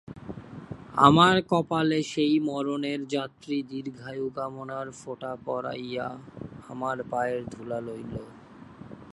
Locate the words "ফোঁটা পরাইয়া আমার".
4.91-6.97